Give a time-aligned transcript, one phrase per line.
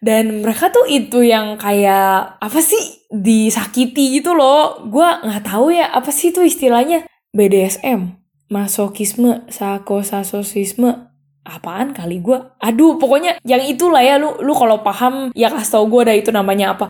[0.00, 4.80] dan mereka tuh itu yang kayak apa sih disakiti gitu loh.
[4.88, 7.04] Gue nggak tahu ya apa sih itu istilahnya?
[7.36, 8.16] BDSM
[8.50, 11.06] masokisme sakosasosisme.
[11.40, 14.16] Apaan kali gue aduh pokoknya yang itulah ya.
[14.16, 16.88] Lu lu kalau paham ya kasih tau gue dah itu namanya apa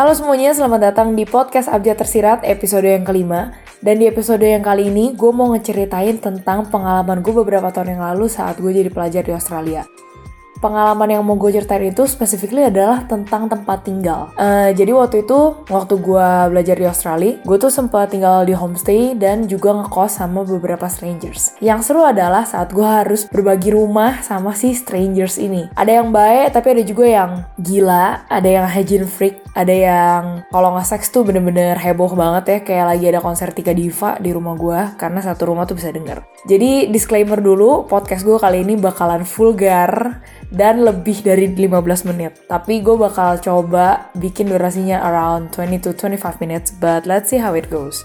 [0.00, 3.52] Halo semuanya, selamat datang di podcast Abjad Tersirat episode yang kelima.
[3.84, 8.02] Dan di episode yang kali ini, gue mau ngeceritain tentang pengalaman gue beberapa tahun yang
[8.08, 9.84] lalu saat gue jadi pelajar di Australia
[10.60, 14.30] pengalaman yang mau gue ceritain itu specifically adalah tentang tempat tinggal.
[14.36, 19.16] Uh, jadi waktu itu, waktu gue belajar di Australia, gue tuh sempat tinggal di homestay
[19.16, 21.56] dan juga ngekos sama beberapa strangers.
[21.64, 25.72] Yang seru adalah saat gue harus berbagi rumah sama si strangers ini.
[25.74, 30.76] Ada yang baik, tapi ada juga yang gila, ada yang hygiene freak, ada yang kalau
[30.76, 34.54] nggak seks tuh bener-bener heboh banget ya, kayak lagi ada konser tiga diva di rumah
[34.54, 36.20] gue, karena satu rumah tuh bisa denger.
[36.44, 40.20] Jadi disclaimer dulu, podcast gue kali ini bakalan vulgar
[40.50, 42.44] dan lebih dari 15 menit.
[42.50, 47.54] Tapi gue bakal coba bikin durasinya around 20 to 25 minutes, but let's see how
[47.54, 48.02] it goes.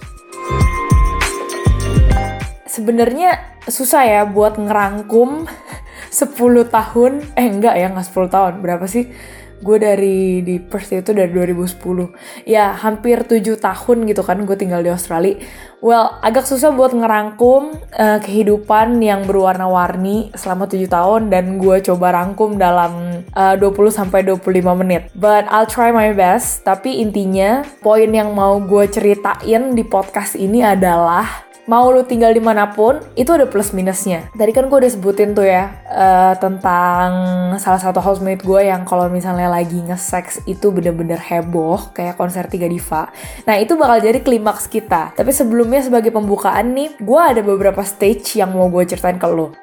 [2.70, 5.50] Sebenarnya susah ya buat ngerangkum
[6.14, 9.10] 10 tahun, eh enggak ya, nggak 10 tahun, berapa sih?
[9.64, 14.84] Gue dari di Perth itu dari 2010 ya hampir 7 tahun gitu kan gue tinggal
[14.84, 15.40] di Australia.
[15.80, 22.18] Well agak susah buat ngerangkum uh, kehidupan yang berwarna-warni selama 7 tahun dan gue coba
[22.18, 25.08] rangkum dalam uh, 20 sampai 25 menit.
[25.16, 30.66] But I'll try my best tapi intinya poin yang mau gue ceritain di podcast ini
[30.66, 34.30] adalah mau lu tinggal di mana pun itu ada plus minusnya.
[34.34, 37.10] Tadi kan gue udah sebutin tuh ya uh, tentang
[37.58, 42.70] salah satu housemate gue yang kalau misalnya lagi nge-sex itu bener-bener heboh kayak konser tiga
[42.70, 43.10] diva.
[43.50, 45.14] Nah itu bakal jadi klimaks kita.
[45.18, 49.54] Tapi sebelumnya sebagai pembukaan nih gue ada beberapa stage yang mau gue ceritain ke lo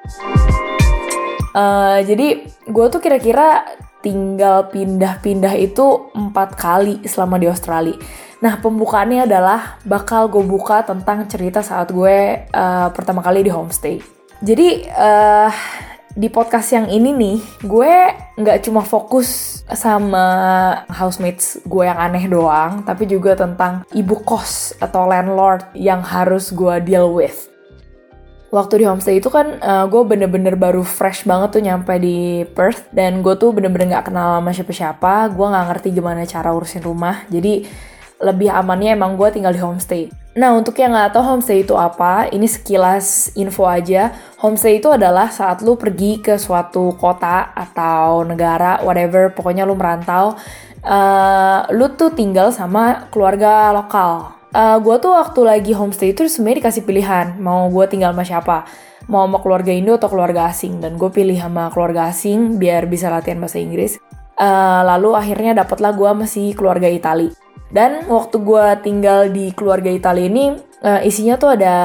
[1.57, 3.65] uh, jadi gue tuh kira-kira
[4.03, 7.95] tinggal pindah-pindah itu empat kali selama di Australia
[8.43, 14.03] Nah, pembukaannya adalah bakal gue buka tentang cerita saat gue uh, pertama kali di homestay.
[14.43, 15.47] Jadi, uh,
[16.19, 17.95] di podcast yang ini nih, gue
[18.35, 20.27] nggak cuma fokus sama
[20.91, 26.83] housemates gue yang aneh doang, tapi juga tentang ibu kos atau landlord yang harus gue
[26.83, 27.47] deal with.
[28.51, 32.91] Waktu di homestay itu kan uh, gue bener-bener baru fresh banget tuh nyampe di Perth
[32.91, 37.23] dan gue tuh bener-bener nggak kenal sama siapa-siapa, gue nggak ngerti gimana cara urusin rumah,
[37.31, 37.65] jadi
[38.23, 40.09] lebih amannya emang gue tinggal di homestay.
[40.33, 44.15] Nah, untuk yang nggak tahu homestay itu apa, ini sekilas info aja.
[44.41, 50.33] Homestay itu adalah saat lu pergi ke suatu kota atau negara, whatever, pokoknya lu merantau,
[50.89, 54.33] uh, lu tuh tinggal sama keluarga lokal.
[54.57, 58.59] Uh, gue tuh waktu lagi homestay itu sebenarnya dikasih pilihan, mau gue tinggal sama siapa
[59.11, 63.11] mau sama keluarga Indo atau keluarga asing dan gue pilih sama keluarga asing biar bisa
[63.11, 63.99] latihan bahasa Inggris
[64.39, 67.33] uh, lalu akhirnya dapatlah gue masih keluarga Itali
[67.73, 70.53] dan waktu gue tinggal di keluarga Italia ini,
[70.85, 71.77] uh, isinya tuh ada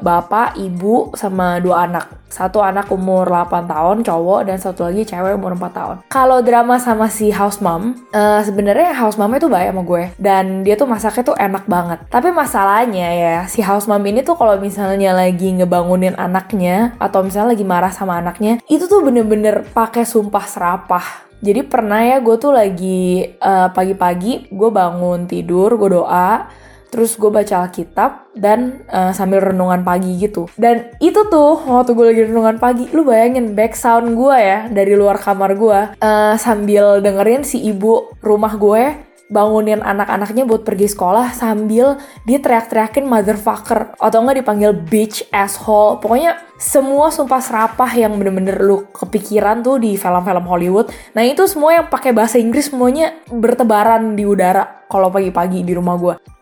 [0.00, 2.24] bapak, ibu, sama dua anak.
[2.26, 5.96] Satu anak umur 8 tahun cowok dan satu lagi cewek umur 4 tahun.
[6.10, 10.66] Kalau drama sama si house mom, uh, sebenarnya house mom itu baik sama gue dan
[10.66, 11.98] dia tuh masaknya tuh enak banget.
[12.10, 17.56] Tapi masalahnya ya, si house mom ini tuh kalau misalnya lagi ngebangunin anaknya atau misalnya
[17.56, 22.52] lagi marah sama anaknya, itu tuh bener-bener pakai sumpah serapah jadi pernah ya gue tuh
[22.52, 26.48] lagi uh, pagi-pagi gue bangun tidur, gue doa,
[26.88, 30.48] terus gue baca Alkitab dan uh, sambil renungan pagi gitu.
[30.56, 34.96] Dan itu tuh waktu gue lagi renungan pagi, lu bayangin back sound gue ya dari
[34.96, 41.34] luar kamar gue uh, sambil dengerin si ibu rumah gue bangunin anak-anaknya buat pergi sekolah
[41.34, 43.94] sambil dia teriak-teriakin motherfucker.
[43.98, 45.98] Atau enggak dipanggil bitch asshole.
[45.98, 50.86] Pokoknya semua sumpah serapah yang bener-bener lu kepikiran tuh di film-film Hollywood.
[51.12, 55.98] Nah itu semua yang pakai bahasa Inggris semuanya bertebaran di udara kalau pagi-pagi di rumah
[55.98, 56.35] gue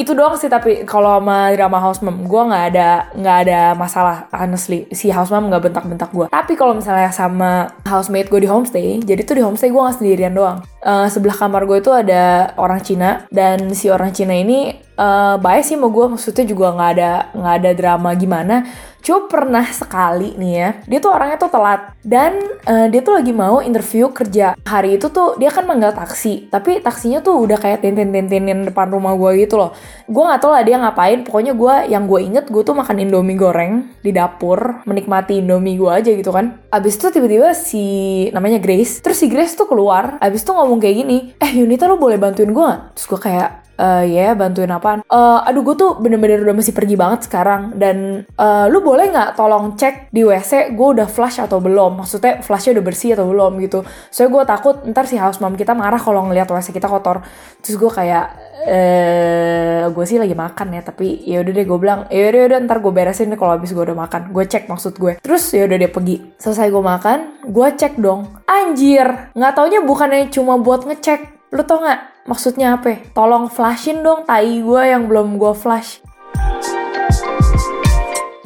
[0.00, 4.26] itu doang sih tapi kalau sama drama house mom gue nggak ada nggak ada masalah
[4.32, 4.88] honestly.
[4.90, 9.20] Si house mom nggak bentak-bentak gue tapi kalau misalnya sama housemate gue di homestay jadi
[9.22, 10.64] tuh di homestay gue nggak sendirian doang.
[10.82, 15.62] Uh, sebelah kamar gue itu ada orang Cina dan si orang Cina ini uh, baik
[15.62, 18.66] sih mau gue maksudnya juga nggak ada nggak ada drama gimana
[19.02, 21.92] Cuma pernah sekali nih ya, dia tuh orangnya tuh telat.
[22.06, 24.54] Dan uh, dia tuh lagi mau interview kerja.
[24.62, 26.46] Hari itu tuh dia kan manggil taksi.
[26.46, 29.74] Tapi taksinya tuh udah kayak tenten-tentenin depan rumah gue gitu loh.
[30.06, 31.26] Gue gak tau lah dia ngapain.
[31.26, 34.86] Pokoknya gue yang gue inget gue tuh makan indomie goreng di dapur.
[34.86, 36.62] Menikmati indomie gue aja gitu kan.
[36.70, 37.84] Abis itu tiba-tiba si
[38.30, 39.02] namanya Grace.
[39.02, 40.18] Terus si Grace tuh keluar.
[40.22, 41.18] Abis itu ngomong kayak gini.
[41.42, 42.70] Eh Yunita lo boleh bantuin gue?
[42.94, 45.00] Terus gue kayak uh, ya yeah, bantuin apaan?
[45.08, 47.76] Uh, aduh gue tuh bener-bener udah mesti pergi banget sekarang.
[47.76, 52.04] Dan uh, lu boleh nggak tolong cek di WC gue udah flush atau belum?
[52.04, 53.86] Maksudnya flashnya udah bersih atau belum gitu.
[54.12, 57.24] Soalnya gue takut ntar si house mom kita marah kalau ngeliat WC kita kotor.
[57.62, 58.26] Terus gue kayak
[58.62, 62.58] eh gue sih lagi makan ya tapi ya udah deh gue bilang ya udah udah
[62.62, 64.30] ntar gue beresin deh kalau habis gue udah makan.
[64.30, 65.18] Gue cek maksud gue.
[65.22, 66.16] Terus ya udah dia pergi.
[66.38, 68.28] Selesai gue makan gue cek dong.
[68.46, 71.52] Anjir nggak taunya bukannya cuma buat ngecek.
[71.52, 76.02] Lu tau nggak maksudnya apa tolong flashin dong tai gue yang belum gue flash.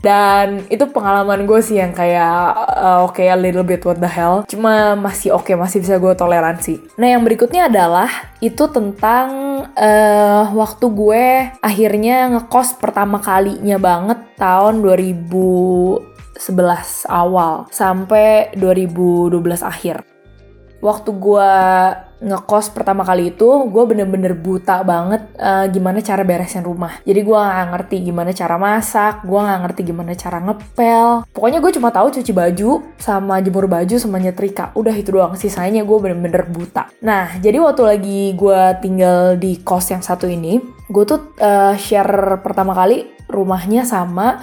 [0.06, 4.06] Dan itu pengalaman gue sih yang kayak uh, oke okay, a little bit what the
[4.06, 4.46] hell.
[4.46, 6.94] Cuma masih oke okay, masih bisa gue toleransi.
[6.94, 8.06] Nah yang berikutnya adalah
[8.38, 9.28] itu tentang
[9.66, 11.26] uh, waktu gue
[11.58, 16.38] akhirnya ngekos pertama kalinya banget tahun 2011
[17.10, 20.06] awal sampai 2012 akhir.
[20.86, 21.50] Waktu gue
[22.20, 27.00] ngekos pertama kali itu gue bener-bener buta banget uh, gimana cara beresin rumah.
[27.04, 31.08] Jadi gue nggak ngerti gimana cara masak gue nggak ngerti gimana cara ngepel.
[31.30, 34.72] Pokoknya gue cuma tahu cuci baju sama jemur baju sama nyetrika.
[34.72, 36.88] Udah itu doang sisanya gue bener-bener buta.
[37.04, 42.40] Nah jadi waktu lagi gue tinggal di kos yang satu ini gue tuh uh, share
[42.40, 44.38] pertama kali rumahnya sama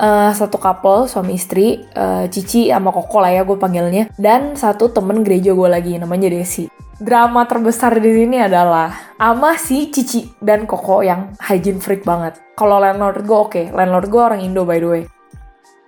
[0.00, 4.88] uh, satu couple suami istri uh, Cici sama Koko lah ya gue panggilnya dan satu
[4.88, 10.64] temen gereja gue lagi namanya Desi drama terbesar di sini adalah ama si Cici dan
[10.64, 13.64] Koko yang hygiene freak banget kalau landlord gue oke okay.
[13.70, 15.04] landlord gue orang Indo by the way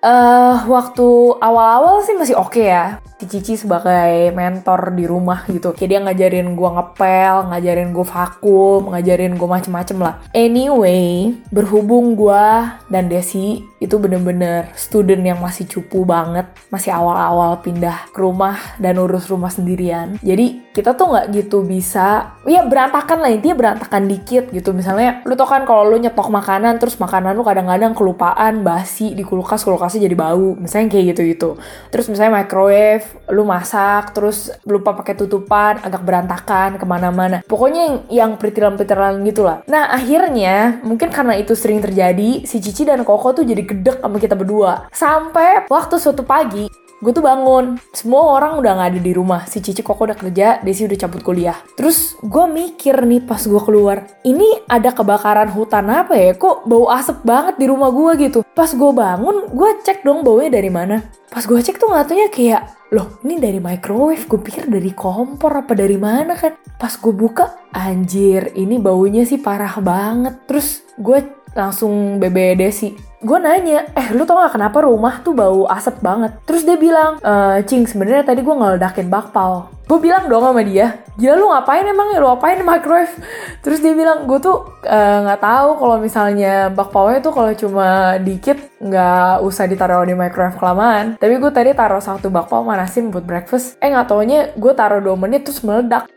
[0.02, 1.08] uh, waktu
[1.38, 2.86] awal-awal sih masih oke okay ya
[3.22, 5.70] si Cici sebagai mentor di rumah gitu.
[5.78, 10.18] Kayak dia ngajarin gue ngepel, ngajarin gue vakum, ngajarin gue macem-macem lah.
[10.34, 12.46] Anyway, berhubung gue
[12.90, 18.98] dan Desi itu bener-bener student yang masih cupu banget, masih awal-awal pindah ke rumah dan
[18.98, 20.18] urus rumah sendirian.
[20.18, 24.74] Jadi kita tuh nggak gitu bisa, ya berantakan lah intinya berantakan dikit gitu.
[24.74, 29.22] Misalnya lu tau kan kalau lu nyetok makanan terus makanan lu kadang-kadang kelupaan basi di
[29.22, 29.62] kulkas
[29.92, 31.50] kulkasnya jadi bau, misalnya kayak gitu gitu.
[31.92, 37.44] Terus misalnya microwave lu masak terus lupa pakai tutupan agak berantakan ke mana-mana.
[37.44, 42.86] Pokoknya yang yang peritilan-peritilan gitu lah nah akhirnya mungkin karena itu sering terjadi si Cici
[42.86, 44.88] dan Koko tuh jadi gedek sama kita berdua.
[44.94, 47.82] Sampai waktu suatu pagi gue tuh bangun.
[47.90, 49.42] Semua orang udah nggak ada di rumah.
[49.50, 51.58] Si Cici Koko udah kerja Desi udah cabut kuliah.
[51.74, 56.38] Terus gue mikir nih pas gue keluar ini ada kebakaran hutan apa ya?
[56.38, 58.46] Kok bau asap banget di rumah gue gitu?
[58.54, 61.02] Pas gue bangun gue cek dong baunya dari mana.
[61.26, 62.62] Pas gue cek tuh ngatanya kayak
[62.94, 64.30] loh ini dari microwave.
[64.30, 66.54] Gue pikir dari kompor apa dari mana kan?
[66.78, 70.46] Pas gue buka anjir ini baunya sih parah banget.
[70.46, 75.62] Terus gue langsung BB Desi gue nanya eh lu tau gak kenapa rumah tuh bau
[75.70, 76.34] asap banget?
[76.42, 79.70] Terus dia bilang e, cing sebenarnya tadi gue ngeledakin bakpao.
[79.86, 82.18] Gue bilang dong sama dia gila lu ngapain emang ya?
[82.18, 83.14] Lu ngapain microwave?
[83.62, 88.16] Terus dia bilang gue tuh eh, nggak uh, tahu kalau misalnya bakpao tuh kalau cuma
[88.18, 91.14] dikit nggak usah ditaruh di microwave kelamaan.
[91.20, 93.76] Tapi gue tadi taruh satu bakpao manasin buat breakfast.
[93.78, 96.08] Eh nggak taunya gue taruh dua menit terus meledak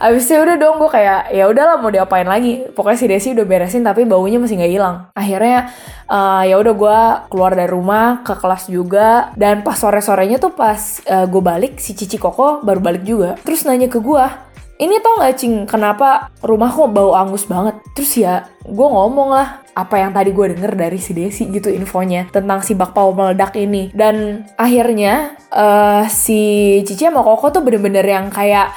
[0.00, 2.64] Abis itu udah dong gue kayak ya udahlah mau diapain lagi.
[2.72, 4.96] Pokoknya si Desi udah beresin tapi baunya masih nggak hilang.
[5.12, 5.68] Akhirnya
[6.08, 10.56] uh, ya udah gue keluar dari rumah ke kelas juga dan pas sore sorenya tuh
[10.56, 13.36] pas uh, gue balik si Cici Koko baru balik juga.
[13.44, 14.24] Terus nanya ke gue,
[14.80, 17.76] ini tau gak cing kenapa rumah kok bau angus banget?
[17.92, 22.32] Terus ya gue ngomong lah apa yang tadi gue denger dari si Desi gitu infonya
[22.32, 28.32] tentang si bakpao meledak ini dan akhirnya uh, si Cici sama Koko tuh bener-bener yang
[28.32, 28.72] kayak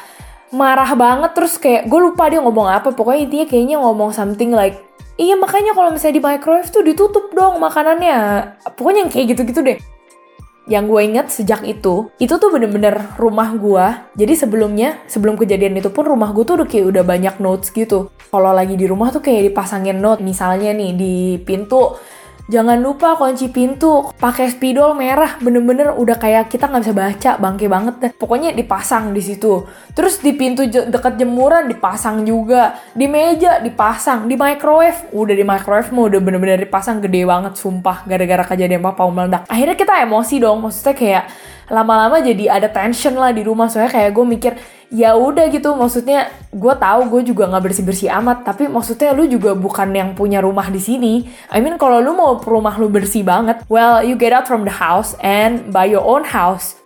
[0.54, 4.78] marah banget terus kayak gue lupa dia ngomong apa pokoknya intinya kayaknya ngomong something like
[5.18, 8.18] iya makanya kalau misalnya di microwave tuh ditutup dong makanannya
[8.78, 9.78] pokoknya yang kayak gitu-gitu deh
[10.64, 13.86] yang gue inget sejak itu, itu tuh bener-bener rumah gue.
[14.16, 18.08] Jadi sebelumnya, sebelum kejadian itu pun rumah gue tuh udah kayak udah banyak notes gitu.
[18.32, 22.00] Kalau lagi di rumah tuh kayak dipasangin note, misalnya nih di pintu
[22.44, 27.72] Jangan lupa kunci pintu, pakai spidol merah, bener-bener udah kayak kita nggak bisa baca, bangke
[27.72, 28.12] banget deh.
[28.12, 29.64] Pokoknya dipasang di situ.
[29.96, 35.88] Terus di pintu dekat jemuran dipasang juga, di meja dipasang, di microwave, udah di microwave
[35.96, 39.48] mau udah bener-bener dipasang gede banget, sumpah, gara-gara kejadian papa meledak.
[39.48, 41.24] Akhirnya kita emosi dong, maksudnya kayak
[41.72, 44.54] lama-lama jadi ada tension lah di rumah soalnya kayak gue mikir
[44.94, 49.26] ya udah gitu maksudnya gue tahu gue juga nggak bersih bersih amat tapi maksudnya lu
[49.26, 51.26] juga bukan yang punya rumah di sini.
[51.50, 54.72] I mean kalau lu mau rumah lu bersih banget well you get out from the
[54.72, 56.78] house and buy your own house.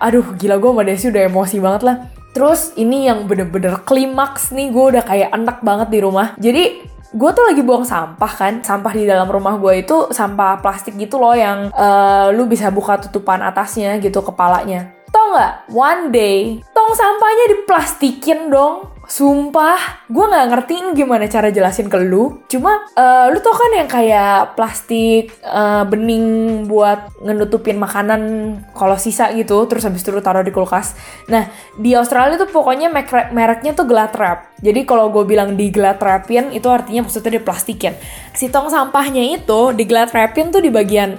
[0.00, 1.96] Aduh gila gue sama Desi udah emosi banget lah.
[2.32, 6.32] Terus ini yang bener-bener klimaks nih gue udah kayak enak banget di rumah.
[6.40, 10.94] Jadi gue tuh lagi buang sampah kan sampah di dalam rumah gue itu sampah plastik
[10.94, 14.94] gitu loh yang uh, lu bisa buka tutupan atasnya gitu kepalanya.
[15.10, 21.90] Tau nggak one day tong sampahnya diplastikin dong Sumpah, gue nggak ngertiin gimana cara jelasin
[21.90, 22.46] ke lu.
[22.46, 28.22] Cuma, uh, lu tau kan yang kayak plastik uh, bening buat ngenutupin makanan
[28.70, 30.94] kalau sisa gitu, terus habis itu lu taruh di kulkas.
[31.26, 34.54] Nah, di Australia tuh pokoknya merek mereknya tuh Glad Wrap.
[34.62, 37.98] Jadi kalau gue bilang di Glad Wrapin, itu artinya maksudnya di plastikin.
[38.30, 41.18] Si tong sampahnya itu di Glad Wrapin tuh di bagian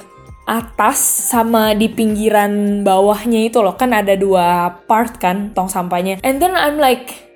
[0.51, 0.99] atas
[1.31, 3.79] sama di pinggiran bawahnya itu loh.
[3.79, 6.19] Kan ada dua part kan tong sampahnya.
[6.27, 7.31] And then I'm like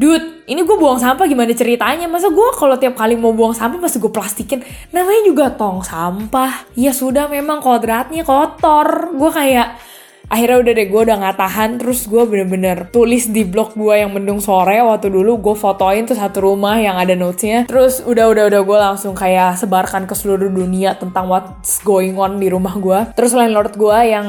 [0.00, 2.04] dude ini gue buang sampah gimana ceritanya?
[2.08, 4.60] Masa gue kalau tiap kali mau buang sampah masih gue plastikin?
[4.92, 6.68] Namanya juga tong sampah.
[6.76, 9.16] Ya sudah memang kodratnya kotor.
[9.16, 9.89] Gue kayak
[10.30, 11.70] akhirnya udah deh gue udah nggak tahan.
[11.82, 14.78] Terus gue bener-bener tulis di blog gue yang mendung sore.
[14.80, 17.66] Waktu dulu gue fotoin tuh satu rumah yang ada notesnya.
[17.66, 22.36] Terus udah udah udah gue langsung kayak sebarkan ke seluruh dunia tentang what's going on
[22.36, 24.26] di rumah gue terus landlord gue yang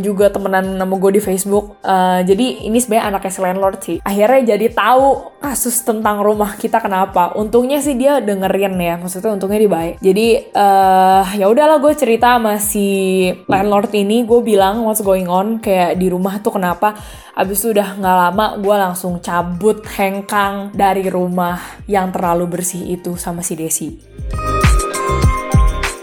[0.00, 3.98] juga temenan sama gue di Facebook uh, jadi ini sebenarnya anaknya si landlord sih.
[4.02, 7.36] Akhirnya jadi tahu kasus tentang rumah kita kenapa.
[7.36, 9.94] Untungnya sih dia dengerin ya maksudnya untungnya dia baik.
[10.00, 12.86] Jadi uh, ya udahlah gue cerita sama si
[13.46, 14.24] landlord ini.
[14.24, 16.94] Gue bilang what's going on kayak di rumah tuh kenapa?
[17.34, 21.60] Abis itu udah nggak lama gue langsung cabut hengkang dari rumah
[21.90, 23.88] yang terlalu bersih itu sama si Desi.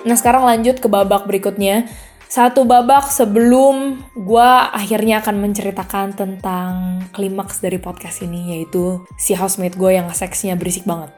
[0.02, 1.90] Nah sekarang lanjut ke babak berikutnya.
[2.32, 9.76] Satu babak sebelum gue akhirnya akan menceritakan tentang klimaks dari podcast ini yaitu si housemate
[9.76, 11.12] gue yang seksnya berisik banget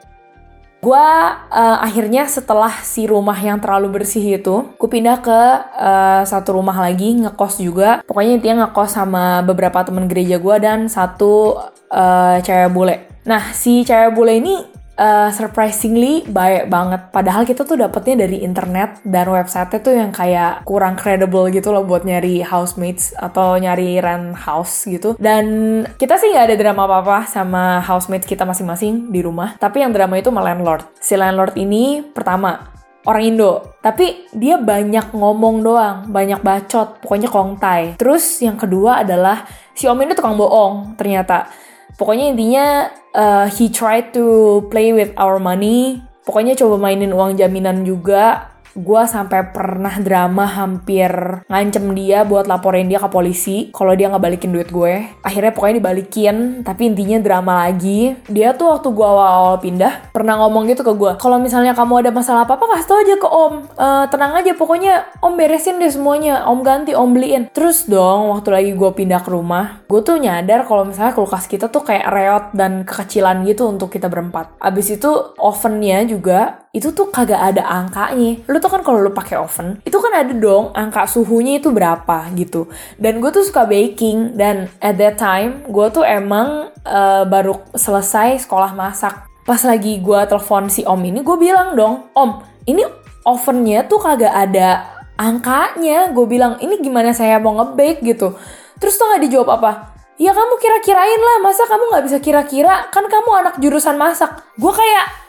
[0.84, 1.06] gue
[1.48, 5.40] uh, akhirnya setelah si rumah yang terlalu bersih itu gue pindah ke
[5.80, 8.04] uh, satu rumah lagi ngekos juga.
[8.04, 11.56] Pokoknya intinya ngekos sama beberapa temen gereja gue dan satu
[11.88, 12.96] uh, cewek bule.
[13.24, 17.10] Nah si cewek bule ini uh, surprisingly baik banget.
[17.10, 21.86] Padahal kita tuh dapetnya dari internet dan website tuh yang kayak kurang credible gitu loh
[21.86, 25.14] buat nyari housemates atau nyari rent house gitu.
[25.18, 29.56] Dan kita sih nggak ada drama apa-apa sama housemates kita masing-masing di rumah.
[29.58, 30.82] Tapi yang drama itu sama landlord.
[30.98, 32.74] Si landlord ini pertama
[33.04, 38.00] orang Indo, tapi dia banyak ngomong doang, banyak bacot, pokoknya kongtai.
[38.00, 39.44] Terus yang kedua adalah
[39.76, 41.50] si om ini tukang bohong ternyata
[41.94, 42.66] Pokoknya intinya
[43.14, 46.02] uh, he tried to play with our money.
[46.24, 51.10] Pokoknya coba mainin uang jaminan juga gue sampai pernah drama hampir
[51.46, 55.06] ngancem dia buat laporin dia ke polisi kalau dia nggak balikin duit gue.
[55.22, 58.18] Akhirnya pokoknya dibalikin tapi intinya drama lagi.
[58.26, 62.10] Dia tuh waktu gue awal-awal pindah pernah ngomong gitu ke gue kalau misalnya kamu ada
[62.10, 63.54] masalah apa apa kasih tau aja ke om.
[63.78, 66.44] Uh, tenang aja pokoknya om beresin deh semuanya.
[66.50, 67.48] Om ganti om beliin.
[67.54, 71.70] Terus dong waktu lagi gue pindah ke rumah gue tuh nyadar kalau misalnya kulkas kita
[71.70, 74.50] tuh kayak reot dan kekecilan gitu untuk kita berempat.
[74.58, 78.42] Abis itu ovennya juga itu tuh kagak ada angkanya.
[78.50, 82.26] Lu tuh kan kalau lu pakai oven, itu kan ada dong angka suhunya itu berapa
[82.34, 82.66] gitu.
[82.98, 88.42] Dan gue tuh suka baking dan at that time gue tuh emang uh, baru selesai
[88.42, 89.30] sekolah masak.
[89.46, 92.82] Pas lagi gue telepon si om ini, gue bilang dong, om, ini
[93.22, 94.82] ovennya tuh kagak ada
[95.14, 96.10] angkanya.
[96.10, 98.34] Gue bilang, ini gimana saya mau ngebake gitu.
[98.82, 99.72] Terus tuh gak dijawab apa?
[100.18, 102.88] Ya kamu kira-kirain lah, masa kamu gak bisa kira-kira?
[102.90, 104.42] Kan kamu anak jurusan masak.
[104.58, 105.23] Gue kayak,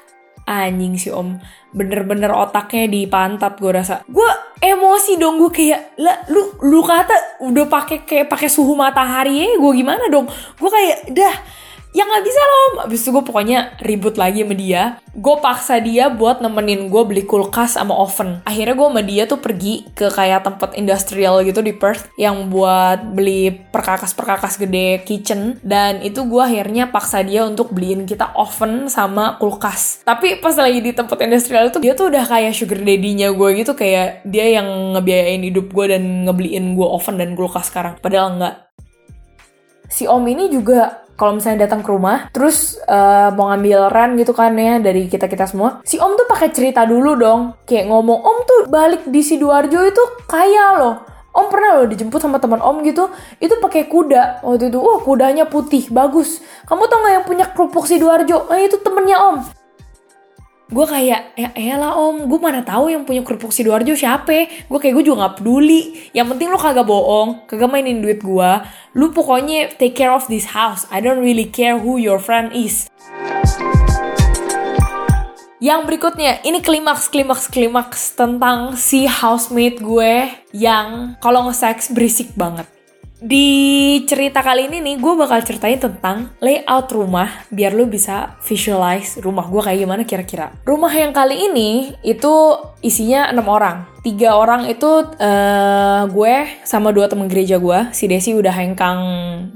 [0.45, 1.37] anjing sih om.
[1.75, 4.05] Bener-bener otaknya di pantat gue rasa.
[4.07, 4.29] Gue
[4.61, 9.57] emosi dong gue kayak lah lu lu kata udah pakai kayak pakai suhu matahari ya
[9.57, 10.29] gue gimana dong?
[10.55, 11.35] Gue kayak dah
[11.95, 12.83] ya nggak bisa loh.
[12.83, 14.83] Abis itu gue pokoknya ribut lagi sama dia.
[15.15, 18.43] Gue paksa dia buat nemenin gue beli kulkas sama oven.
[18.43, 23.15] Akhirnya gue sama dia tuh pergi ke kayak tempat industrial gitu di Perth yang buat
[23.15, 25.63] beli perkakas-perkakas gede kitchen.
[25.63, 30.03] Dan itu gue akhirnya paksa dia untuk beliin kita oven sama kulkas.
[30.03, 33.71] Tapi pas lagi di tempat industrial itu dia tuh udah kayak sugar daddy-nya gue gitu.
[33.71, 34.67] Kayak dia yang
[34.99, 37.95] ngebiayain hidup gue dan ngebeliin gue oven dan kulkas sekarang.
[38.03, 38.55] Padahal enggak
[39.85, 44.31] si om ini juga kalau misalnya datang ke rumah terus uh, mau ngambil rent gitu
[44.35, 48.19] kan ya dari kita kita semua si om tuh pakai cerita dulu dong kayak ngomong
[48.19, 50.97] om tuh balik di sidoarjo itu kaya loh
[51.35, 53.11] Om pernah loh dijemput sama teman Om gitu,
[53.43, 54.79] itu pakai kuda waktu itu.
[54.79, 56.39] Wah kudanya putih, bagus.
[56.63, 58.47] Kamu tau gak yang punya kerupuk sidoarjo?
[58.55, 59.64] Eh itu temennya Om
[60.65, 64.65] gue kayak ya elah om gue mana tahu yang punya kerupuk sidoarjo siapa?
[64.65, 66.09] Gue kayak gue juga nggak peduli.
[66.09, 68.51] Yang penting lo kagak bohong kagak mainin duit gue
[68.97, 70.89] lu pokoknya take care of this house.
[70.89, 72.89] I don't really care who your friend is.
[75.65, 82.74] Yang berikutnya, ini klimaks, klimaks, klimaks tentang si housemate gue yang kalau nge-sex berisik banget.
[83.15, 89.23] Di cerita kali ini nih, gue bakal ceritain tentang layout rumah biar lu bisa visualize
[89.23, 90.51] rumah gue kayak gimana kira-kira.
[90.67, 93.94] Rumah yang kali ini itu isinya enam orang.
[94.05, 94.85] Tiga orang itu
[95.17, 97.89] uh, gue sama dua temen gereja gue.
[97.89, 98.99] Si Desi udah hengkang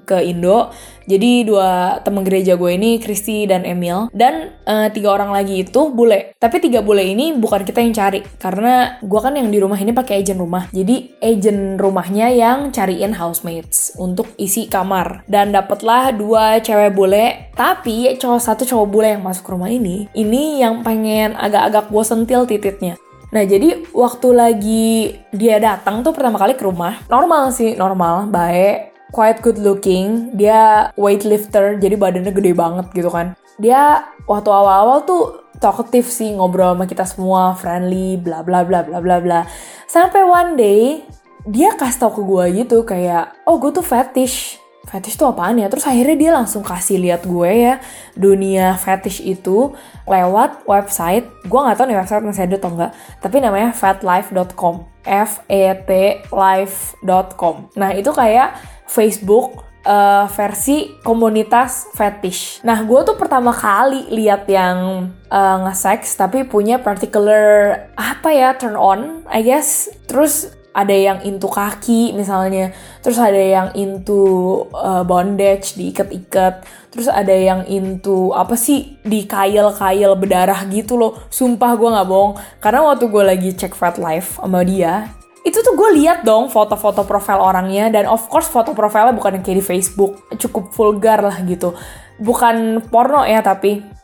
[0.09, 0.73] ke Indo.
[1.09, 4.09] Jadi dua temen gereja gue ini Kristi dan Emil.
[4.09, 6.33] Dan uh, tiga orang lagi itu bule.
[6.41, 8.25] Tapi tiga bule ini bukan kita yang cari.
[8.41, 10.69] Karena gue kan yang di rumah ini pakai agent rumah.
[10.73, 15.25] Jadi agent rumahnya yang cariin housemates untuk isi kamar.
[15.29, 17.53] Dan dapatlah dua cewek bule.
[17.53, 22.41] Tapi cowok satu cowok bule yang masuk rumah ini ini yang pengen agak-agak gue sentil
[22.47, 22.95] tititnya
[23.29, 28.89] Nah jadi waktu lagi dia datang tuh pertama kali ke rumah, normal sih, normal, baik,
[29.13, 33.37] quite good looking, dia weightlifter, jadi badannya gede banget gitu kan.
[33.61, 35.23] Dia waktu awal-awal tuh
[35.61, 39.41] talkative sih, ngobrol sama kita semua, friendly, bla bla bla bla bla bla.
[39.85, 41.03] Sampai one day,
[41.49, 45.67] dia kasih tau ke gue gitu kayak, oh gue tuh fetish fetish itu apaan ya?
[45.67, 47.83] Terus akhirnya dia langsung kasih lihat gue ya
[48.15, 49.75] dunia fetish itu
[50.07, 51.27] lewat website.
[51.43, 54.87] Gue nggak tahu nih website masih ada atau enggak, tapi namanya fatlife.com.
[55.09, 57.73] F E T life.com.
[57.79, 58.53] Nah, itu kayak
[58.85, 62.61] Facebook uh, versi komunitas fetish.
[62.61, 68.77] Nah, gue tuh pertama kali lihat yang uh, nge-sex tapi punya particular apa ya turn
[68.77, 69.89] on, I guess.
[70.05, 72.71] Terus ada yang into kaki misalnya,
[73.03, 80.15] terus ada yang into uh, bondage diikat-ikat, terus ada yang into apa sih di kail-kail
[80.15, 81.19] berdarah gitu loh.
[81.27, 85.11] Sumpah gue nggak bohong, karena waktu gue lagi cek Fat Life sama dia,
[85.43, 89.43] itu tuh gue lihat dong foto-foto profil orangnya dan of course foto profilnya bukan yang
[89.43, 91.75] kayak di Facebook, cukup vulgar lah gitu,
[92.23, 93.99] bukan porno ya tapi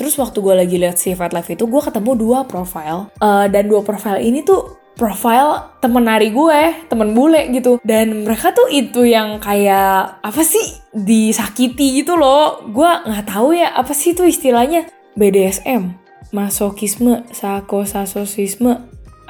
[0.00, 3.12] Terus waktu gue lagi lihat si Fat Life itu, gue ketemu dua profile.
[3.20, 7.80] Uh, dan dua profile ini tuh profile temen nari gue, temen bule gitu.
[7.80, 10.60] Dan mereka tuh itu yang kayak apa sih
[10.92, 12.60] disakiti gitu loh.
[12.68, 14.84] Gue nggak tahu ya apa sih itu istilahnya?
[15.16, 15.96] BDSM,
[16.36, 18.76] masokisme, sakosasosisme,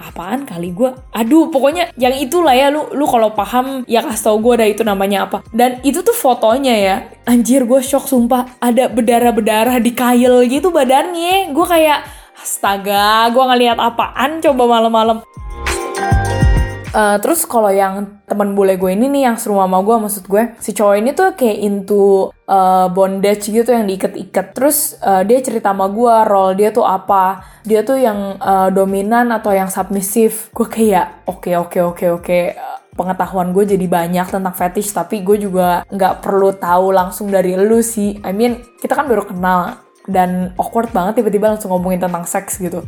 [0.00, 4.36] apaan kali gue aduh pokoknya yang itulah ya lu lu kalau paham ya kasih tau
[4.40, 5.46] gue dah itu namanya apa.
[5.54, 6.96] Dan itu tuh fotonya ya.
[7.30, 8.58] Anjir gue shock sumpah.
[8.58, 11.54] Ada berdarah berdarah di kail gitu badannya.
[11.54, 15.20] Gue kayak astaga gue ngeliat apaan coba malam-malam
[16.90, 20.58] Uh, terus kalau yang teman bule gue ini nih yang seru sama gue maksud gue
[20.58, 24.46] si cowok ini tuh kayak into uh, bondage gitu yang diikat-ikat.
[24.58, 27.46] Terus uh, dia cerita sama gue role dia tuh apa.
[27.62, 31.94] Dia tuh yang uh, dominan atau yang submisif gue kayak oke okay, oke okay, oke
[31.94, 32.26] okay, oke.
[32.26, 32.44] Okay.
[32.90, 37.80] pengetahuan gue jadi banyak tentang fetish tapi gue juga nggak perlu tahu langsung dari lu
[37.80, 38.18] sih.
[38.26, 39.78] I mean kita kan baru kenal
[40.10, 42.82] dan awkward banget tiba-tiba langsung ngomongin tentang seks gitu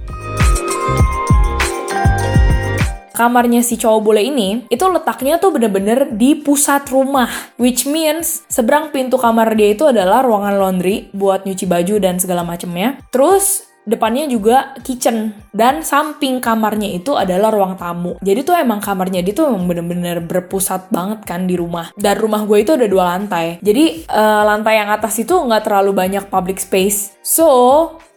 [3.12, 7.28] kamarnya si cowok bule ini itu letaknya tuh bener-bener di pusat rumah.
[7.56, 12.42] Which means seberang pintu kamar dia itu adalah ruangan laundry buat nyuci baju dan segala
[12.42, 13.00] macemnya.
[13.14, 18.18] Terus depannya juga kitchen dan samping kamarnya itu adalah ruang tamu.
[18.22, 21.90] Jadi tuh emang kamarnya dia tuh emang bener-bener berpusat banget kan di rumah.
[21.98, 23.58] Dan rumah gue itu ada dua lantai.
[23.60, 27.14] Jadi uh, lantai yang atas itu nggak terlalu banyak public space.
[27.22, 27.46] So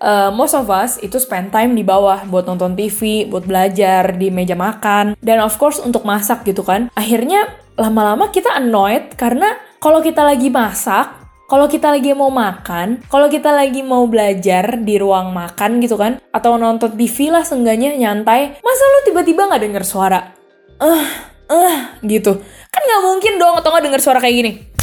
[0.01, 4.29] uh, most of us itu spend time di bawah buat nonton TV, buat belajar di
[4.29, 6.89] meja makan, dan of course untuk masak gitu kan.
[6.93, 13.29] Akhirnya lama-lama kita annoyed karena kalau kita lagi masak kalau kita lagi mau makan, kalau
[13.29, 18.57] kita lagi mau belajar di ruang makan gitu kan, atau nonton TV lah seenggaknya nyantai,
[18.65, 20.33] masa lu tiba-tiba nggak denger suara?
[20.81, 21.05] Eh, uh,
[21.53, 22.41] eh, uh, gitu.
[22.73, 24.74] Kan nggak mungkin dong atau nggak denger suara kayak gini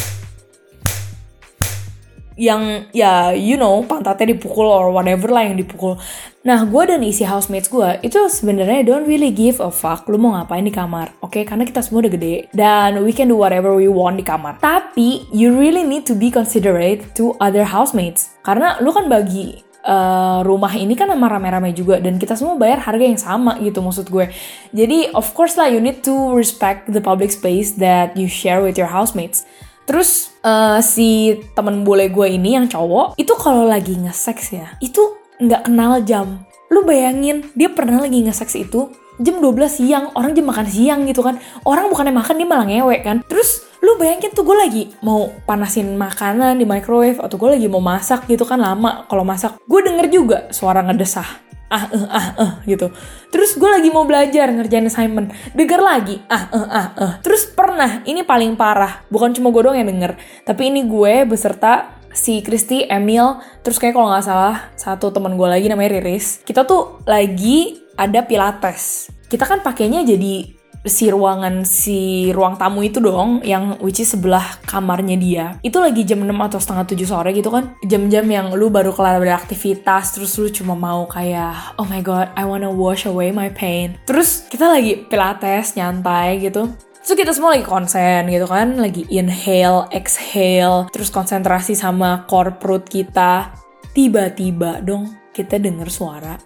[2.35, 5.97] yang ya you know pantatnya dipukul or whatever lah yang dipukul.
[6.43, 10.35] Nah gue dan isi housemates gue itu sebenarnya don't really give a fuck lu mau
[10.35, 11.39] ngapain di kamar, oke?
[11.39, 11.43] Okay?
[11.47, 14.59] Karena kita semua udah gede dan we can do whatever we want di kamar.
[14.59, 20.41] Tapi you really need to be considerate to other housemates karena lu kan bagi uh,
[20.43, 24.07] rumah ini kan sama rame-rame juga dan kita semua bayar harga yang sama gitu maksud
[24.09, 24.31] gue.
[24.71, 28.79] Jadi of course lah you need to respect the public space that you share with
[28.79, 29.45] your housemates.
[29.83, 35.19] Terus uh, si temen bule gue ini yang cowok itu kalau lagi nge-sex ya itu
[35.43, 36.43] nggak kenal jam.
[36.71, 38.89] Lu bayangin dia pernah lagi nge-sex itu
[39.21, 41.37] jam 12 siang, orang jam makan siang gitu kan.
[41.67, 43.17] Orang bukannya makan dia malah ngewek kan.
[43.27, 47.83] Terus lu bayangin tuh gue lagi mau panasin makanan di microwave atau gue lagi mau
[47.83, 49.59] masak gitu kan lama kalau masak.
[49.67, 52.91] Gue denger juga suara ngedesah ah eh ah eh gitu.
[53.29, 55.31] Terus gue lagi mau belajar ngerjain assignment.
[55.53, 56.15] Denger lagi.
[56.27, 57.13] Ah eh ah eh.
[57.21, 59.05] Terus pernah ini paling parah.
[59.07, 63.97] Bukan cuma gue doang yang denger tapi ini gue beserta si Kristi, Emil, terus kayak
[63.97, 66.45] kalau nggak salah satu teman gue lagi namanya Riris.
[66.45, 69.09] Kita tuh lagi ada pilates.
[69.25, 74.59] Kita kan pakainya jadi si ruangan si ruang tamu itu dong yang which is sebelah
[74.67, 75.45] kamarnya dia.
[75.63, 77.75] Itu lagi jam 6 atau setengah 7 sore gitu kan.
[77.87, 82.43] Jam-jam yang lu baru kelar beraktivitas terus lu cuma mau kayak oh my god I
[82.43, 83.95] wanna wash away my pain.
[84.03, 86.67] Terus kita lagi pilates nyantai gitu.
[87.03, 92.87] Terus kita semua lagi konsen gitu kan, lagi inhale, exhale, terus konsentrasi sama core perut
[92.87, 93.51] kita.
[93.91, 96.39] Tiba-tiba dong kita denger suara,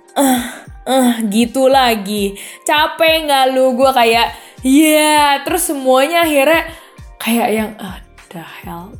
[0.88, 2.39] eh, gitu lagi.
[2.63, 3.76] Capek nggak lu?
[3.76, 4.95] Gue kayak, iya.
[4.95, 5.30] Yeah.
[5.43, 6.71] Terus semuanya akhirnya
[7.19, 8.00] kayak yang, uh,
[8.32, 8.95] the hell.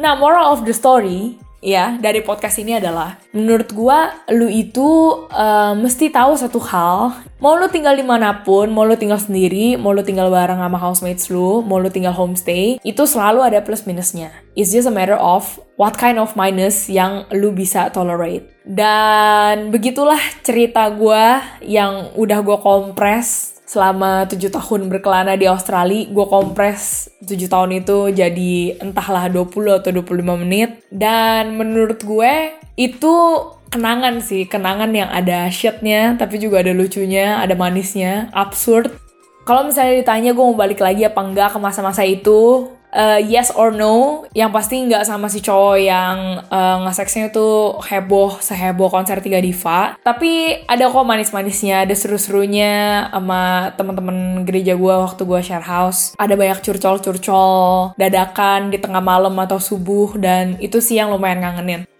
[0.00, 4.84] Nah, moral of the story, ya dari podcast ini adalah menurut gua lu itu
[5.28, 7.14] uh, mesti tahu satu hal.
[7.40, 10.76] Mau lu tinggal di mana pun mau lu tinggal sendiri mau lu tinggal bareng sama
[10.76, 14.32] housemates lu mau lu tinggal homestay itu selalu ada plus minusnya.
[14.56, 18.48] It's just a matter of what kind of minus yang lu bisa tolerate.
[18.64, 26.26] Dan begitulah cerita gua yang udah gua kompres selama tujuh tahun berkelana di Australia, gue
[26.26, 30.82] kompres tujuh tahun itu jadi entahlah 20 atau 25 menit.
[30.90, 33.14] Dan menurut gue itu
[33.70, 38.90] kenangan sih, kenangan yang ada shitnya, tapi juga ada lucunya, ada manisnya, absurd.
[39.46, 43.74] Kalau misalnya ditanya gue mau balik lagi apa enggak ke masa-masa itu, uh, yes or
[43.74, 46.16] no yang pasti nggak sama si cowok yang
[46.50, 49.96] uh, ngeseksnya tuh heboh seheboh konser tiga diva.
[50.02, 56.14] Tapi ada kok manis-manisnya ada seru-serunya sama teman-teman gereja gue waktu gue share house.
[56.18, 61.90] Ada banyak curcol-curcol dadakan di tengah malam atau subuh dan itu sih yang lumayan ngangenin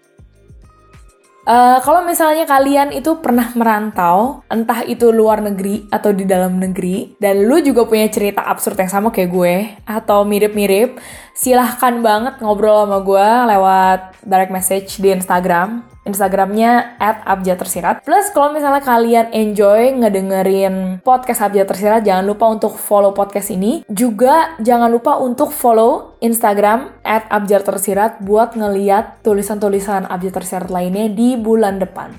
[1.41, 7.17] Uh, kalau misalnya kalian itu pernah merantau, entah itu luar negeri atau di dalam negeri,
[7.17, 9.55] dan lu juga punya cerita absurd yang sama kayak gue,
[9.89, 11.01] atau mirip-mirip,
[11.33, 13.27] silahkan banget ngobrol sama gue
[13.57, 15.90] lewat direct message di Instagram.
[16.01, 17.95] Instagramnya at Abjad Tersirat.
[18.01, 23.85] Plus kalau misalnya kalian enjoy ngedengerin podcast Abjad Tersirat, jangan lupa untuk follow podcast ini.
[23.85, 31.05] Juga jangan lupa untuk follow Instagram at Abjad Tersirat buat ngeliat tulisan-tulisan Abjad Tersirat lainnya
[31.13, 32.17] di bulan depan.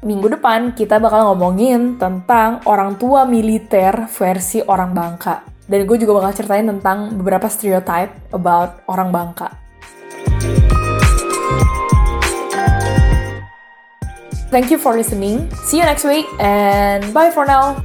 [0.00, 5.44] Minggu depan kita bakal ngomongin tentang orang tua militer versi orang Bangka.
[5.70, 9.54] Dan gue juga bakal ceritain tentang beberapa stereotype about orang Bangka.
[14.50, 15.48] Thank you for listening.
[15.54, 17.82] See you next week and bye for now.